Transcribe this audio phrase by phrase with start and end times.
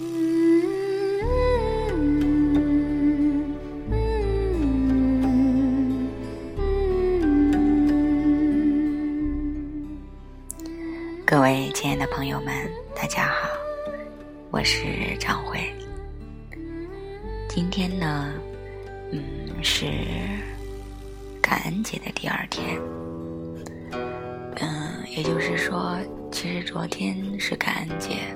[0.00, 0.06] 各
[11.42, 12.54] 位亲爱的朋友们，
[12.96, 13.50] 大家好，
[14.50, 15.70] 我是张慧。
[17.46, 18.32] 今天呢，
[19.12, 19.22] 嗯，
[19.62, 19.84] 是
[21.42, 22.80] 感恩节的第二天。
[24.60, 25.98] 嗯，也就是说，
[26.32, 28.34] 其实昨天是感恩节。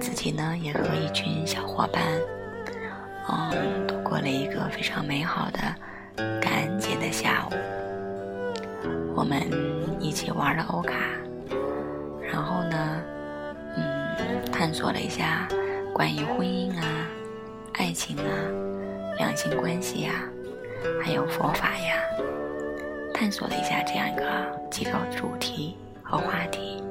[0.00, 2.02] 自己呢，也和一群小伙伴，
[3.28, 5.58] 嗯，度过了一个非常美好的
[6.40, 7.54] 感恩节的下午。
[9.14, 9.42] 我们
[10.00, 10.94] 一起玩了欧卡。
[12.22, 13.02] 然后呢，
[13.76, 15.48] 嗯，探索了一下
[15.92, 16.84] 关于婚姻啊、
[17.74, 18.30] 爱情啊、
[19.18, 20.12] 两性关系呀，
[21.02, 21.94] 还有佛法呀，
[23.12, 24.24] 探索了一下这样一个
[24.70, 26.82] 几个主题和话题。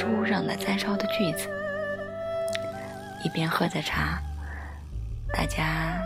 [0.00, 1.46] 书上的摘抄的句子，
[3.22, 4.18] 一边喝着茶，
[5.30, 6.00] 大家。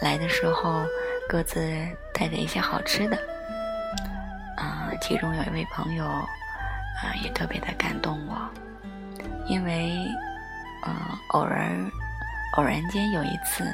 [0.00, 0.84] 来的时候，
[1.28, 1.60] 各自
[2.12, 3.16] 带着一些好吃的，
[4.56, 8.36] 啊，其中有一位朋友，啊，也特别的感动我，
[9.46, 9.96] 因为，
[10.86, 10.94] 嗯，
[11.30, 11.90] 偶然，
[12.56, 13.64] 偶然间有一次，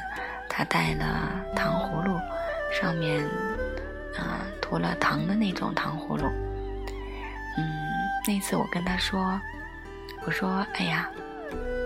[0.49, 2.19] 他带了糖葫芦，
[2.71, 3.23] 上面，
[4.17, 6.31] 啊，涂了糖的那种糖葫芦，
[8.27, 9.39] 那次我跟他说，
[10.25, 11.09] 我说，哎呀，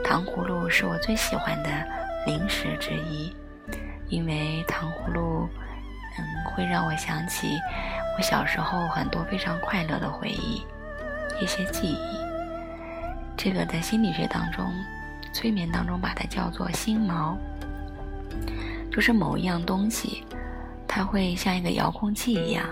[0.04, 1.70] 糖葫芦是我最喜欢的
[2.26, 3.36] 零食之一。
[4.08, 5.50] 因为糖葫芦，
[6.20, 7.58] 嗯，会让我想起
[8.16, 10.62] 我小时候很多非常快乐的回忆，
[11.42, 12.18] 一些记忆。
[13.36, 14.72] 这个在心理学当中，
[15.34, 17.36] 催眠当中把它叫做心锚，
[18.92, 20.24] 就是某一样东西，
[20.88, 22.64] 它会像一个遥控器一样，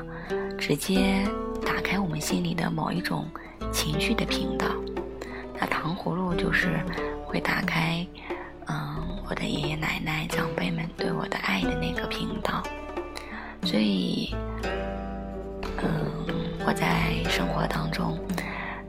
[0.55, 1.25] 直接
[1.65, 3.25] 打开我们心里的某一种
[3.73, 4.67] 情绪的频道。
[5.59, 6.79] 那糖葫芦就是
[7.25, 8.05] 会打开。
[8.67, 12.63] 嗯，我的爷爷奶奶、长辈们对我的爱的那个频道，
[13.63, 14.33] 所以，
[15.81, 15.89] 嗯，
[16.65, 18.17] 我在生活当中，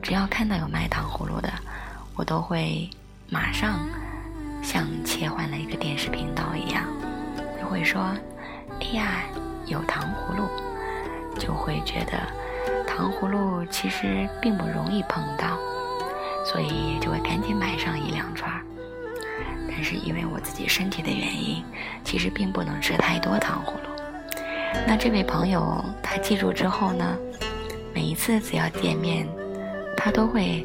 [0.01, 1.51] 只要看到有卖糖葫芦的，
[2.15, 2.89] 我都会
[3.29, 3.79] 马上
[4.63, 6.85] 像切换了一个电视频道一样，
[7.59, 8.15] 就会说
[8.79, 9.23] ：“哎呀，
[9.65, 10.47] 有糖葫芦！”
[11.37, 12.13] 就会觉得
[12.95, 15.57] 糖葫芦其实并不容易碰到，
[16.45, 18.49] 所以就会赶紧买上一两串。
[19.67, 21.61] 但是因为我自己身体的原因，
[22.05, 24.81] 其实并不能吃太多糖葫芦。
[24.87, 27.17] 那这位朋友他记住之后呢，
[27.93, 29.27] 每一次只要见面，
[29.97, 30.61] 他都会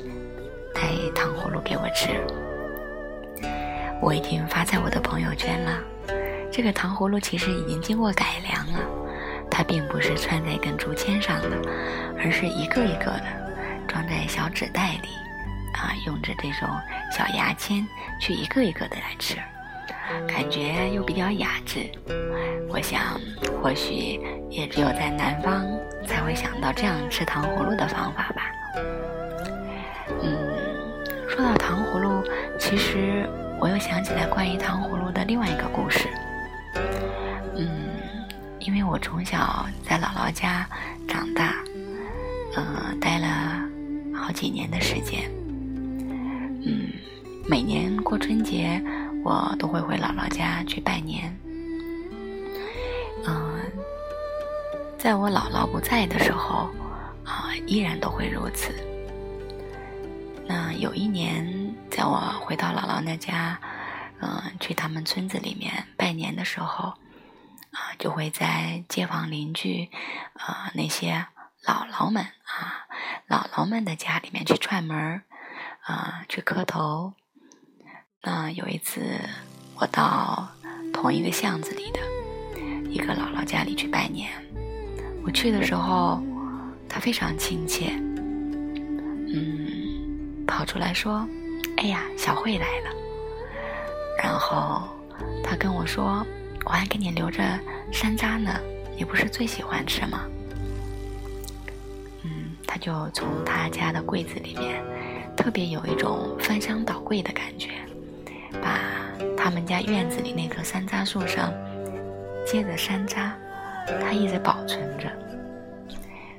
[0.73, 0.83] 带
[1.13, 2.11] 糖葫芦给我吃。
[4.01, 5.79] 我已经发在我的朋友圈了。
[6.53, 8.79] 这个糖葫芦其实已经经过改良了，
[9.61, 11.51] 它并不是穿在一根竹签上的，
[12.19, 13.25] 而是一个一个的
[13.87, 15.09] 装在小纸袋里。
[15.75, 16.67] 啊，用着这种
[17.13, 17.87] 小牙签
[18.19, 19.37] 去一个一个的来吃，
[20.27, 21.91] 感觉又比较雅致。
[22.71, 23.21] 我想，
[23.63, 24.19] 或许
[24.49, 25.67] 也只有在南方
[26.07, 28.51] 才会想到这样吃糖葫芦的方法吧。
[30.23, 30.39] 嗯，
[31.29, 32.25] 说到糖葫芦，
[32.59, 33.29] 其实
[33.61, 36.09] 我又想起来关于糖葫芦的另外一个故事。
[37.57, 37.90] 嗯，
[38.61, 40.69] 因为我从小在姥姥家
[41.09, 41.55] 长大，
[42.55, 43.67] 呃，待了
[44.15, 45.31] 好几年的时间。
[46.63, 46.93] 嗯，
[47.49, 48.81] 每年过春节，
[49.25, 51.35] 我都会回姥姥家去拜年。
[53.27, 53.61] 嗯，
[54.99, 56.69] 在我姥姥不在的时候，
[57.25, 58.73] 啊，依然都会如此。
[60.47, 63.59] 那有一年，在我回到姥姥那家，
[64.21, 66.93] 嗯，去他们村子里面拜年的时候，
[67.73, 69.91] 啊，就会在街坊邻居，
[70.35, 71.27] 啊，那些
[71.65, 72.87] 姥姥们啊，
[73.29, 75.23] 姥姥们的家里面去串门儿。
[75.83, 77.15] 啊，去磕头。
[78.23, 79.19] 那有一次，
[79.77, 80.47] 我到
[80.93, 81.99] 同一个巷子里的
[82.89, 84.31] 一个姥姥家里去拜年。
[85.25, 86.23] 我去的时候，
[86.89, 87.93] 她非常亲切，
[89.35, 91.27] 嗯，跑出来说
[91.79, 92.91] ：“哎呀，小慧来了。”
[94.23, 94.87] 然后
[95.43, 96.25] 她跟我说
[96.71, 97.43] ：“我还给你留着
[97.91, 98.61] 山楂呢，
[98.97, 100.21] 你不是最喜欢吃吗？”
[102.23, 104.81] 嗯，他就从他家的柜子里面。
[105.37, 107.71] 特别有一种翻箱倒柜的感觉，
[108.61, 108.79] 把
[109.37, 111.51] 他们家院子里那棵山楂树上
[112.47, 113.33] 结的山楂，
[114.01, 115.11] 他一直保存着，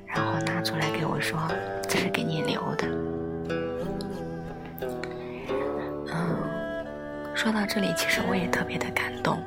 [0.06, 1.36] 然后拿出来给我说
[1.88, 2.86] ：“这是给你留的。”
[6.14, 6.36] 嗯，
[7.34, 9.42] 说到这里，其实我也特别的感动，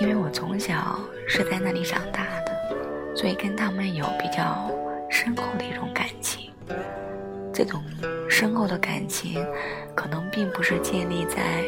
[0.00, 4.70] 因为我从小是在那里长大的，所以跟他们有比较
[5.10, 6.52] 深厚的一种感情。
[7.52, 7.82] 这种
[8.28, 9.42] 深厚的感情，
[9.94, 11.64] 可能并不是建立在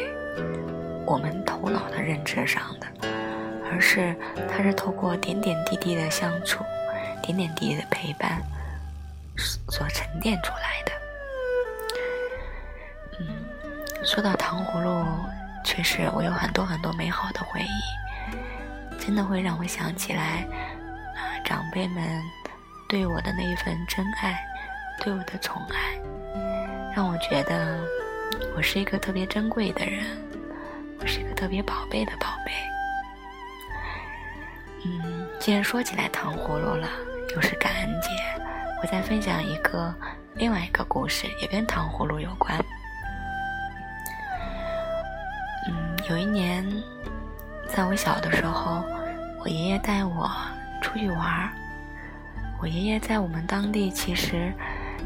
[1.07, 2.85] 我们头脑的认知上的，
[3.71, 4.15] 而是
[4.47, 6.63] 它是透过点点滴滴的相处、
[7.23, 8.39] 点点滴滴的陪伴
[9.67, 10.91] 所沉淀出来的。
[13.19, 15.03] 嗯，说到糖葫芦，
[15.65, 17.65] 确实我有很多很多美好的回忆，
[19.09, 20.47] 真的会让我想起来
[21.15, 22.21] 啊，长辈们
[22.87, 24.39] 对我的那一份真爱。
[24.99, 25.97] 对我的宠爱，
[26.95, 27.79] 让我觉得
[28.55, 30.05] 我是一个特别珍贵的人，
[30.99, 32.51] 我是一个特别宝贝的宝贝。
[34.85, 36.87] 嗯，既然说起来糖葫芦了，
[37.33, 38.09] 又是感恩节，
[38.83, 39.91] 我再分享一个
[40.35, 42.63] 另外一个故事，也跟糖葫芦有关。
[45.67, 46.63] 嗯，有一年，
[47.73, 48.83] 在我小的时候，
[49.43, 50.29] 我爷爷带我
[50.81, 51.49] 出去玩儿。
[52.61, 54.53] 我爷爷在我们当地其实。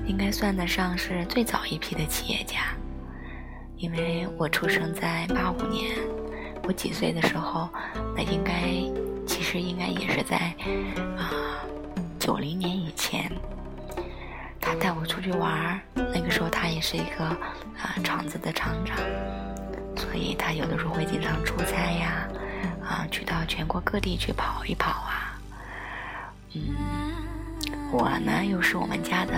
[0.06, 2.74] 应该算得上是最早一批的企业家，
[3.78, 5.96] 因为我出生在八五年，
[6.64, 7.70] 我几岁的时候，
[8.14, 8.54] 那应该
[9.26, 10.36] 其实应该也是在
[11.16, 11.32] 啊
[12.20, 13.32] 九零年以前。
[14.60, 18.98] 他带我出去玩儿那个时候他也是一个啊厂子的厂长，
[19.96, 22.28] 所以他有的时候会经常出差呀，
[22.84, 25.40] 啊去到全国各地去跑一跑啊。
[26.54, 26.76] 嗯，
[27.92, 29.34] 我呢又是我们家的。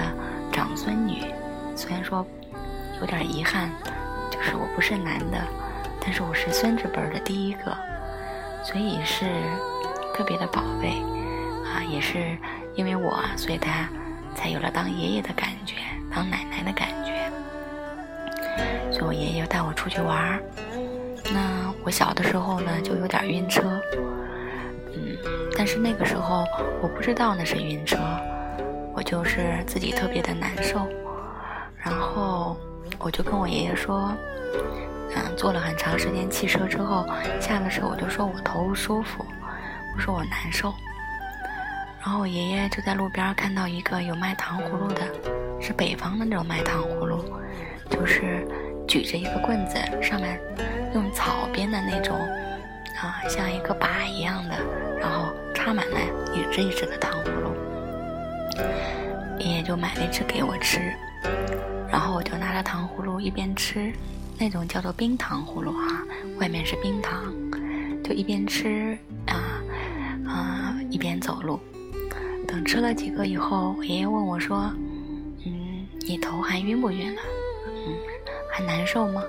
[0.51, 1.21] 长孙女，
[1.75, 2.25] 虽然说
[3.01, 3.69] 有点遗憾，
[4.31, 5.37] 就是我不是男的，
[5.99, 7.75] 但是我是孙子辈的第一个，
[8.63, 9.25] 所以是
[10.15, 11.01] 特别的宝贝
[11.65, 12.37] 啊，也是
[12.75, 13.89] 因为我，所以他
[14.33, 15.75] 才有了当爷爷的感觉，
[16.09, 17.29] 当奶奶的感觉。
[18.93, 20.39] 所以我爷爷带我出去玩儿，
[21.33, 23.61] 那我小的时候呢就有点晕车，
[24.93, 25.15] 嗯，
[25.55, 26.43] 但是那个时候
[26.81, 27.97] 我不知道那是晕车。
[28.97, 30.87] 我就是自己特别的难受，
[31.75, 32.55] 然后
[32.97, 34.09] 我就跟我爷爷说，
[35.13, 37.05] 嗯，坐了很长时间汽车之后，
[37.41, 39.25] 下了车我就说我头不舒服，
[39.93, 40.73] 我说我难受，
[41.99, 45.01] 然后我爷爷就在路边看到一个有卖糖葫芦的，
[45.59, 47.21] 是北方的那种卖糖葫芦，
[47.89, 48.47] 就是
[48.87, 50.39] 举着一个棍子，上面
[50.95, 52.17] 用草编的那种，
[53.01, 54.55] 啊，像一个靶一样的，
[54.97, 55.99] 然后插满了
[56.33, 57.53] 一只一只的糖葫芦。
[59.37, 60.79] 爷爷就买了一只给我吃，
[61.91, 63.91] 然后我就拿着糖葫芦一边吃，
[64.39, 66.01] 那种叫做冰糖葫芦哈，
[66.39, 67.25] 外面是冰糖，
[68.01, 69.61] 就一边吃啊
[70.25, 71.59] 啊一边走路。
[72.47, 74.71] 等吃了几个以后，爷爷问我说
[75.45, 77.21] ：“嗯，你头还晕不晕了？
[77.67, 77.93] 嗯，
[78.49, 79.21] 还难受吗？”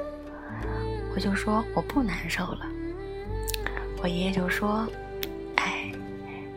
[1.16, 2.66] 我就说我不难受了。
[4.02, 4.86] 我爷爷就说
[5.56, 5.90] ：“哎，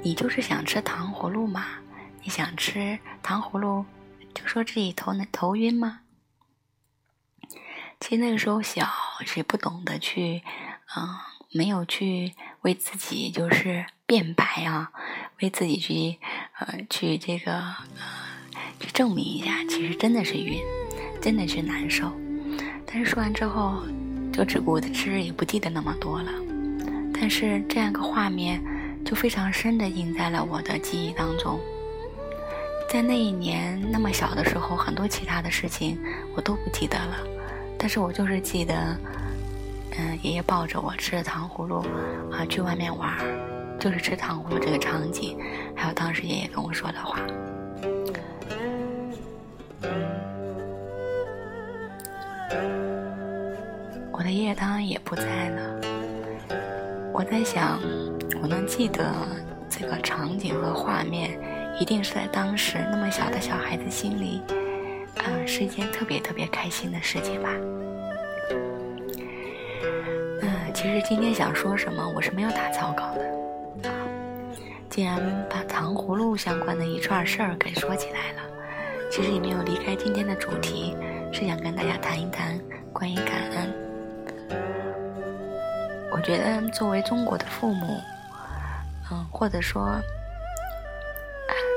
[0.04, 1.66] 你就是想吃糖葫芦嘛。”
[2.22, 3.86] 你想吃糖葫芦，
[4.34, 6.02] 就说自己头头晕吗？
[8.02, 8.86] 其实那个时候小，
[9.26, 10.44] 是不懂得去，
[10.98, 11.08] 嗯，
[11.54, 14.92] 没有去为自己就是辩白啊，
[15.42, 16.20] 为自己去，
[16.60, 18.04] 呃，去这个，呃，
[18.82, 20.60] 去证明一下，其实真的是晕，
[21.22, 22.12] 真的是难受。
[22.86, 23.82] 但是说完之后，
[24.32, 26.32] 就只顾着吃，也不记得那么多了。
[27.14, 28.62] 但是这样一个画面，
[29.04, 31.60] 就非常深的印在了我的记忆当中。
[32.90, 35.98] 在那一年那么小的时候，很多其他的事情
[36.36, 37.18] 我都不记得了，
[37.78, 38.98] 但是我就是记得，
[39.98, 41.86] 嗯，爷爷抱着我吃了糖葫芦，
[42.32, 43.14] 啊，去外面玩，
[43.80, 45.38] 就是吃糖葫芦这个场景，
[45.76, 47.20] 还有当时爷爷跟我说的话。
[54.60, 55.82] 我的爷爷当然也不在了，
[57.14, 57.80] 我在想，
[58.42, 59.06] 我能记得
[59.70, 61.40] 这个场景和画面。
[61.80, 64.42] 一定是在当时那么小的小孩子心里，
[65.24, 67.50] 嗯，是一件特别特别开心的事情吧。
[70.42, 73.90] 嗯，其实今天想说什么，我是没有打草稿的。
[73.90, 73.96] 啊，
[74.90, 78.42] 既然把糖葫芦相关的一串事儿给说起来了，
[79.10, 80.98] 其实也没有离开今天的主题，
[81.32, 82.60] 是想跟大家谈一谈
[82.92, 83.89] 关于感恩。
[86.30, 88.00] 觉得作为中国的父母，
[89.10, 90.00] 嗯，或者说。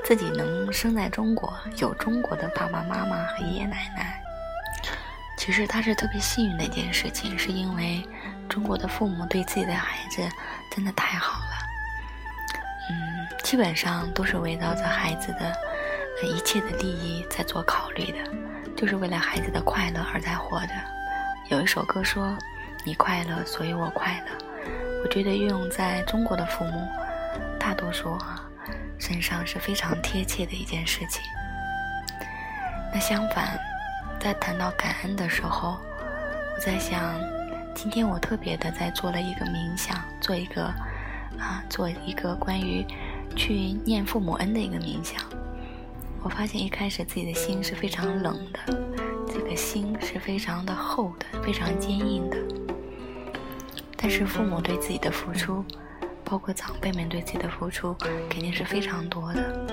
[0.05, 4.21] 自己能生在中国，有中国的爸爸妈妈和爷爷奶奶，
[5.39, 8.07] 其实他是特别幸运的一件事情，是因为
[8.49, 10.21] 中国的父母对自己的孩子
[10.75, 11.55] 真的太好了，
[12.91, 15.57] 嗯，基本上都是围绕着孩子的
[16.27, 18.19] 一切的利益在做考虑的，
[18.77, 20.73] 就是为了孩子的快乐而在活着。
[21.49, 22.37] 有一首歌说
[22.85, 24.39] ：“你快乐，所以我快乐。”
[25.03, 26.89] 我觉得运用在中国的父母，
[27.59, 28.49] 大多数啊
[28.99, 31.21] 身上是非常贴切的一件事情。
[32.95, 33.59] 那相反，
[34.21, 35.77] 在谈到感恩的时候，
[36.55, 37.19] 我在想，
[37.75, 40.67] 今天我特别的在做了一个冥想，做一个
[41.37, 42.87] 啊，做一个关于
[43.35, 45.21] 去念父母恩的一个冥想。
[46.23, 48.61] 我发现一开始自己的心是非常冷的，
[49.27, 52.37] 这个心是非常的厚的，非常坚硬的。
[54.03, 55.65] 但是父母对自己的付出，
[56.25, 57.95] 包括长辈们对自己的付出，
[58.29, 59.65] 肯定是非常多的。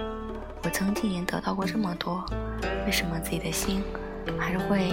[0.63, 2.23] 我曾经已经得到过这么多，
[2.85, 3.83] 为什么自己的心
[4.37, 4.91] 还是会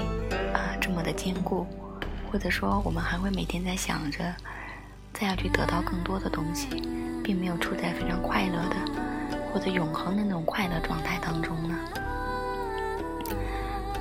[0.55, 1.67] 啊这么的坚固？
[2.33, 4.35] 或者说，我们还会每天在想着
[5.13, 6.69] 再要去得到更多的东西，
[7.23, 8.77] 并没有处在非常快乐的。
[9.53, 11.79] 或者永恒的那种快乐状态当中呢？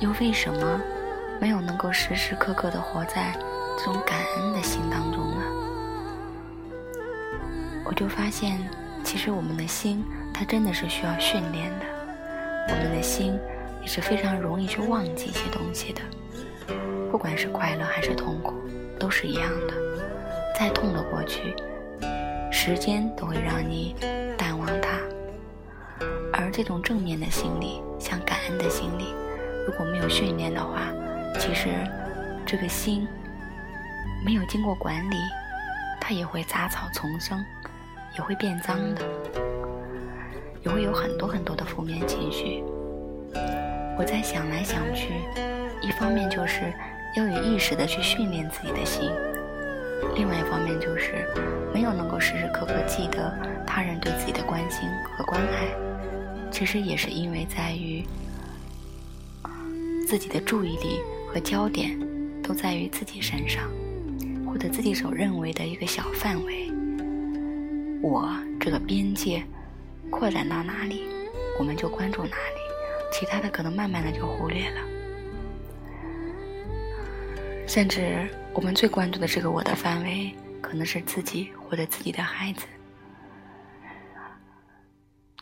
[0.00, 0.80] 又为什么
[1.38, 3.34] 没有能够时时刻刻的活在
[3.76, 5.42] 这种感恩的心当中呢？
[7.84, 8.58] 我就发现，
[9.04, 10.02] 其实我们的心
[10.34, 11.86] 它真的是需要训练的。
[12.68, 13.38] 我们的心
[13.80, 16.02] 也是非常容易去忘记一些东西的，
[17.12, 18.54] 不管是快乐还是痛苦，
[18.98, 19.74] 都是一样的。
[20.58, 21.54] 再痛的过去，
[22.50, 23.94] 时间都会让你
[24.36, 24.98] 淡忘它。
[26.32, 29.14] 而这种正面的心理，像感恩的心理，
[29.66, 30.92] 如果没有训练的话，
[31.38, 31.68] 其实
[32.44, 33.06] 这个心
[34.26, 35.16] 没有经过管理，
[36.00, 37.38] 它也会杂草丛生，
[38.16, 39.02] 也会变脏的，
[40.64, 42.64] 也会有很多很多的负面情绪。
[43.96, 45.12] 我在想来想去，
[45.80, 46.74] 一方面就是
[47.16, 49.08] 要有意识的去训练自己的心，
[50.16, 51.24] 另外一方面就是
[51.72, 53.32] 没有能够时时刻刻记得
[53.64, 55.68] 他人对自己的关心和关爱。
[56.50, 58.04] 其实也是因为在于
[60.04, 61.00] 自己的注意力
[61.32, 61.96] 和焦点
[62.42, 63.62] 都在于自己身上，
[64.56, 66.72] 或者自己所认为的一个小范围。
[68.00, 68.26] 我
[68.58, 69.44] 这个边界
[70.08, 71.02] 扩展到哪里，
[71.58, 72.58] 我们就关注哪里，
[73.12, 74.80] 其他的可能慢慢的就忽略了。
[77.66, 82.64] 甚至我们最关注的这个我的范围，可能是自己或者自己的孩子。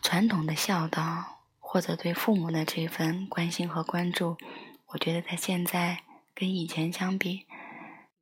[0.02, 4.37] 传统的孝道，或者对父母的这份关心和关注，
[4.87, 6.00] 我觉得在现在
[6.35, 7.47] 跟以前相比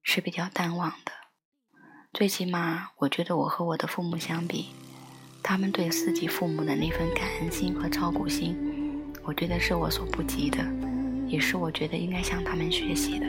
[0.02, 1.12] 是比较淡忘的。
[2.12, 4.66] 最起码，我觉得我和我的父母相比，
[5.42, 8.56] 他们对自己父母的那份感恩心和照顾心，
[9.22, 10.58] 我觉得是我所不及的，
[11.26, 13.26] 也是我觉得应该向他们学习的。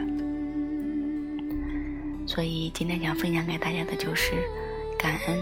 [2.28, 4.34] 所以今天想分享给大家的就是，
[4.98, 5.38] 感恩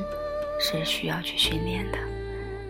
[0.60, 1.98] 是需要去训练的。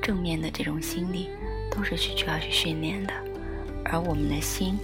[0.01, 1.29] 正面的这种心理
[1.69, 3.13] 都是需要去训练的，
[3.85, 4.77] 而我们的心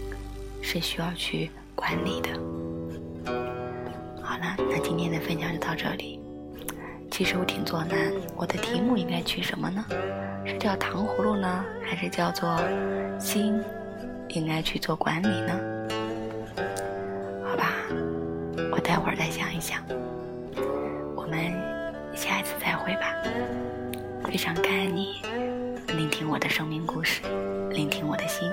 [0.62, 2.57] 是需要去管理的。
[4.38, 6.20] 好了，那今天的分享就到这里。
[7.10, 9.84] 其实我挺作难，我的题目应该取什么呢？
[10.46, 12.60] 是叫糖葫芦呢，还是叫做
[13.20, 13.60] 心
[14.30, 15.60] 应该去做管理呢？
[17.44, 17.74] 好吧，
[18.72, 19.82] 我待会儿再想一想。
[21.16, 21.52] 我们
[22.14, 23.16] 下一次再会吧。
[24.26, 25.22] 非常感恩你
[25.88, 27.24] 聆听我的生命故事，
[27.72, 28.48] 聆听我的心。